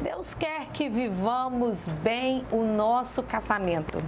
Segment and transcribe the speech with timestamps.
[0.00, 4.02] Deus quer que vivamos bem o nosso casamento.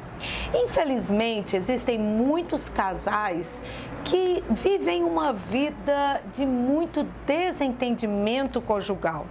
[0.55, 3.63] Infelizmente, existem muitos casais
[4.05, 9.27] que vivem uma vida de muito desentendimento conjugal.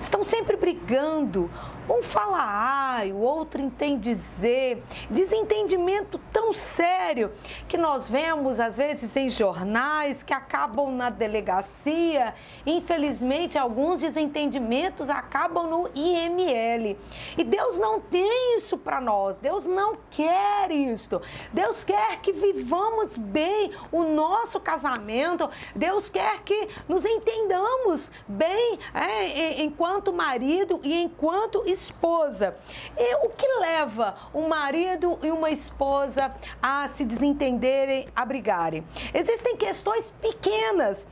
[0.00, 1.50] Estão sempre brigando,
[1.88, 4.78] um fala ai, o outro entende Z.
[5.10, 7.30] Desentendimento tão sério
[7.68, 12.34] que nós vemos às vezes em jornais que acabam na delegacia.
[12.64, 16.96] Infelizmente, alguns desentendimentos acabam no IML.
[17.36, 19.38] E Deus não tem isso para nós.
[19.38, 21.20] Deus não quer isso.
[21.52, 25.50] Deus quer que vivamos bem o nosso casamento.
[25.74, 32.56] Deus quer que nos entendamos bem é, enquanto marido e enquanto esposa.
[32.96, 38.82] E o que leva um marido e uma esposa a se desentenderem, a brigarem?
[39.12, 41.06] Existem questões pequenas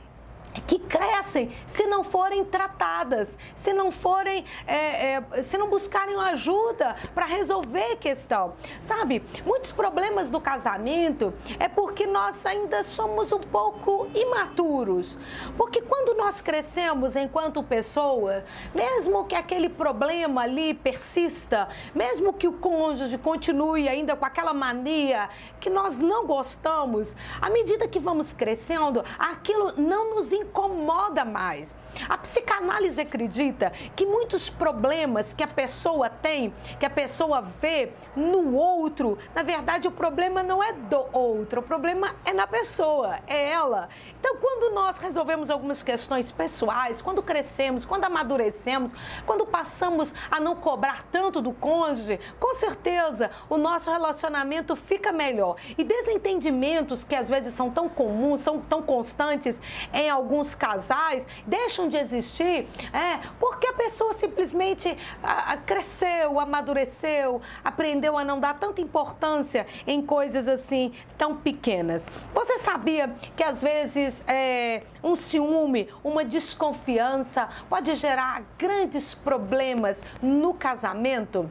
[0.61, 6.95] que crescem se não forem tratadas, se não forem, é, é, se não buscarem ajuda
[7.13, 8.53] para resolver a questão.
[8.81, 15.17] Sabe, muitos problemas do casamento é porque nós ainda somos um pouco imaturos.
[15.57, 22.53] Porque quando nós crescemos enquanto pessoa, mesmo que aquele problema ali persista, mesmo que o
[22.53, 29.03] cônjuge continue ainda com aquela mania que nós não gostamos, à medida que vamos crescendo,
[29.17, 31.75] aquilo não nos incomoda mais.
[32.09, 38.55] A psicanálise acredita que muitos problemas que a pessoa tem, que a pessoa vê no
[38.55, 43.51] outro, na verdade o problema não é do outro, o problema é na pessoa, é
[43.51, 43.89] ela.
[44.19, 48.91] Então, quando nós resolvemos algumas questões pessoais, quando crescemos, quando amadurecemos,
[49.25, 55.57] quando passamos a não cobrar tanto do cônjuge, com certeza o nosso relacionamento fica melhor.
[55.77, 59.61] E desentendimentos que às vezes são tão comuns, são tão constantes
[59.93, 67.41] em alguns casais, deixam de existir, é, porque a pessoa simplesmente a, a, cresceu, amadureceu,
[67.63, 72.07] aprendeu a não dar tanta importância em coisas assim tão pequenas.
[72.33, 80.53] Você sabia que às vezes é, um ciúme, uma desconfiança pode gerar grandes problemas no
[80.53, 81.49] casamento?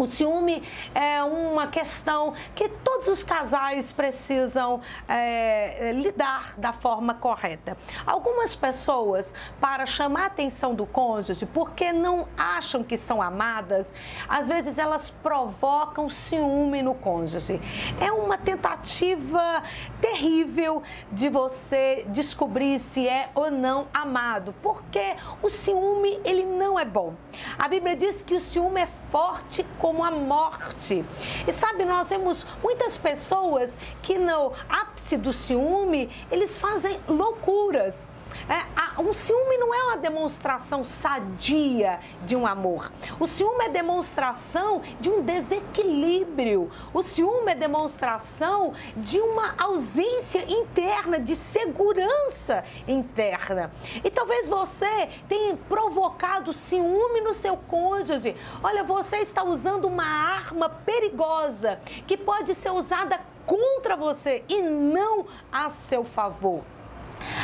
[0.00, 0.62] O ciúme
[0.94, 7.76] é uma questão que todos os casais precisam é, lidar da forma correta.
[8.06, 13.92] Algumas pessoas, para chamar a atenção do cônjuge, porque não acham que são amadas,
[14.26, 17.60] às vezes elas provocam ciúme no cônjuge.
[18.00, 19.62] É uma tentativa
[20.00, 26.86] terrível de você descobrir se é ou não amado, porque o ciúme ele não é
[26.86, 27.12] bom.
[27.58, 31.04] A Bíblia diz que o ciúme é forte como a morte.
[31.46, 38.08] E sabe, nós vemos muitas pessoas que no ápice do ciúme, eles fazem loucuras.
[38.48, 42.92] É, a, um ciúme não é uma demonstração sadia de um amor.
[43.18, 46.70] O ciúme é demonstração de um desequilíbrio.
[46.94, 53.72] O ciúme é demonstração de uma ausência interna, de segurança interna.
[54.04, 58.36] E talvez você tenha provocado ciúme no seu cônjuge.
[58.62, 65.26] Olha, você está usando uma arma perigosa que pode ser usada contra você e não
[65.50, 66.62] a seu favor.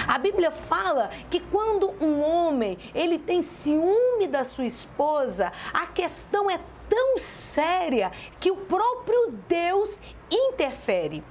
[0.06, 6.50] A Bíblia fala que quando um homem ele tem ciúme da sua esposa, a questão
[6.50, 10.00] é tão séria que o próprio Deus
[10.30, 11.24] interfere.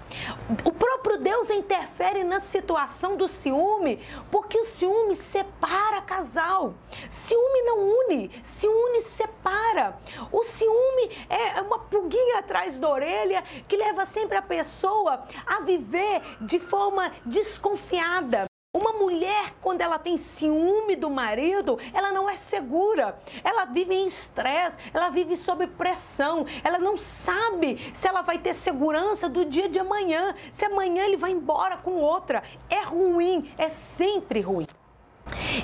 [0.66, 4.00] O próprio Deus interfere na situação do ciúme,
[4.30, 6.74] porque o ciúme separa casal.
[7.10, 9.98] Ciúme não une, ciúme separa.
[10.32, 16.22] O ciúme é uma pulguinha atrás da orelha que leva sempre a pessoa a viver
[16.42, 18.46] de forma desconfiada.
[18.76, 23.18] Uma mulher, quando ela tem ciúme do marido, ela não é segura.
[23.42, 26.46] Ela vive em estresse, ela vive sob pressão.
[26.62, 31.16] Ela não sabe se ela vai ter segurança do dia de amanhã, se amanhã ele
[31.16, 32.44] vai embora com outra.
[32.70, 34.68] É ruim, é sempre ruim.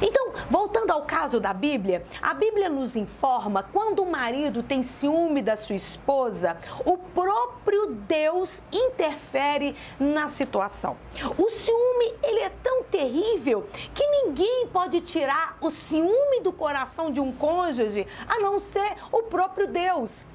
[0.01, 5.41] Então, voltando ao caso da Bíblia, a Bíblia nos informa quando o marido tem ciúme
[5.41, 10.97] da sua esposa, o próprio Deus interfere na situação.
[11.37, 17.19] O ciúme, ele é tão terrível que ninguém pode tirar o ciúme do coração de
[17.19, 20.25] um cônjuge a não ser o próprio Deus.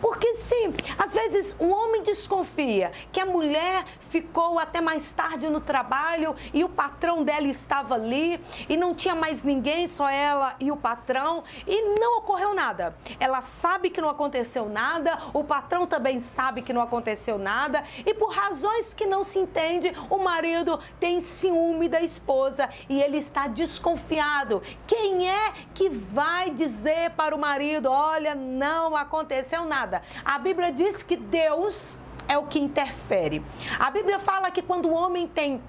[0.00, 5.60] Porque sim, às vezes o homem desconfia que a mulher ficou até mais tarde no
[5.60, 10.70] trabalho e o patrão dela estava ali e não tinha mais ninguém, só ela e
[10.70, 12.96] o patrão, e não ocorreu nada.
[13.18, 18.14] Ela sabe que não aconteceu nada, o patrão também sabe que não aconteceu nada, e
[18.14, 23.46] por razões que não se entende, o marido tem ciúme da esposa e ele está
[23.46, 24.62] desconfiado.
[24.86, 30.02] Quem é que vai dizer para o marido: olha, não aconteceu nada?
[30.24, 33.44] A Bíblia diz que Deus é o que interfere.
[33.78, 35.62] A Bíblia fala que quando o homem tem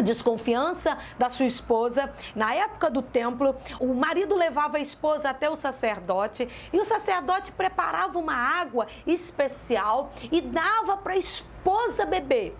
[0.00, 2.12] desconfiança da sua esposa.
[2.34, 7.52] Na época do templo, o marido levava a esposa até o sacerdote e o sacerdote
[7.52, 12.56] preparava uma água especial e dava para a esposa beber.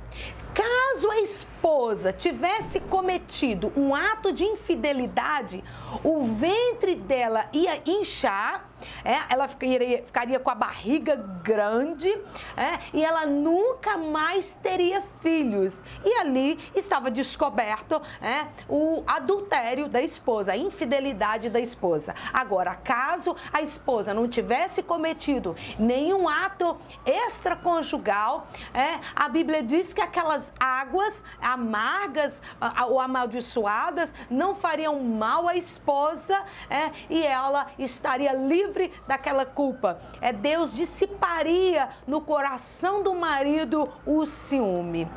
[0.54, 5.64] Caso a esposa tivesse cometido um ato de infidelidade,
[6.04, 8.68] o ventre dela ia inchar,
[9.04, 12.08] é, ela ficaria, ficaria, com a barriga grande
[12.56, 15.80] é, e ela nunca mais teria filhos.
[16.04, 22.14] E ali estava descoberto é, o adultério da esposa, a infidelidade da esposa.
[22.32, 30.00] Agora, caso a esposa não tivesse cometido nenhum ato extraconjugal, é, a Bíblia diz que
[30.00, 32.40] aquelas águas amargas
[32.88, 38.71] ou amaldiçoadas não fariam mal à esposa é, e ela estaria livre
[39.06, 39.98] daquela culpa.
[40.20, 45.08] É Deus dissiparia no coração do marido o ciúme.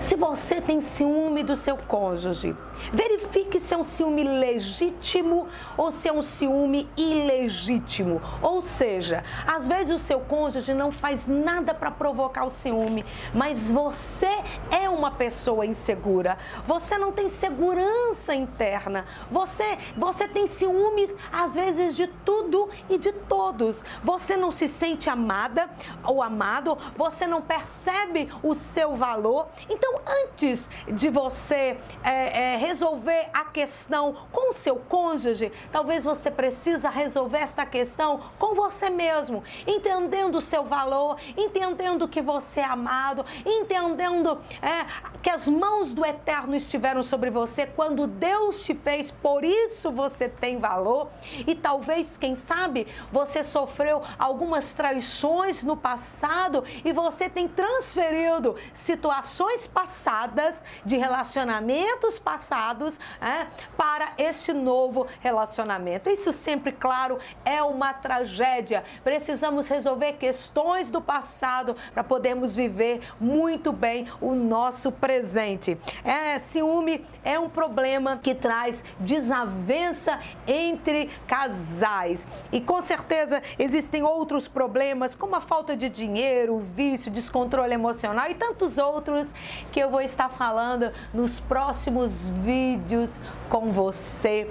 [0.00, 2.56] Se você tem ciúme do seu cônjuge,
[2.92, 8.20] verifique se é um ciúme legítimo ou se é um ciúme ilegítimo.
[8.40, 13.04] Ou seja, às vezes o seu cônjuge não faz nada para provocar o ciúme,
[13.34, 14.30] mas você
[14.70, 16.38] é uma pessoa insegura.
[16.66, 19.04] Você não tem segurança interna.
[19.30, 23.82] Você, você tem ciúmes às vezes de tudo e de todos.
[24.02, 25.68] Você não se sente amada
[26.04, 33.28] ou amado, você não percebe o seu valor então, antes de você é, é, resolver
[33.32, 39.44] a questão com o seu cônjuge, talvez você precisa resolver essa questão com você mesmo,
[39.66, 44.86] entendendo o seu valor, entendendo que você é amado, entendendo é,
[45.22, 50.28] que as mãos do Eterno estiveram sobre você quando Deus te fez, por isso você
[50.28, 51.08] tem valor.
[51.46, 59.47] E talvez, quem sabe, você sofreu algumas traições no passado e você tem transferido situações
[59.66, 63.46] passadas, de relacionamentos passados, é,
[63.76, 66.10] para este novo relacionamento.
[66.10, 68.84] Isso sempre, claro, é uma tragédia.
[69.02, 75.78] Precisamos resolver questões do passado para podermos viver muito bem o nosso presente.
[76.04, 82.26] É, ciúme é um problema que traz desavença entre casais.
[82.52, 88.34] E com certeza existem outros problemas, como a falta de dinheiro, vício, descontrole emocional e
[88.34, 89.32] tantos outros
[89.72, 94.48] que eu vou estar falando nos próximos vídeos com você.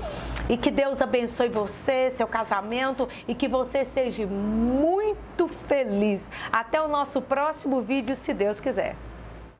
[0.50, 6.22] E que Deus abençoe você, seu casamento e que você seja muito feliz.
[6.51, 8.95] Até o nosso próximo vídeo, se Deus quiser.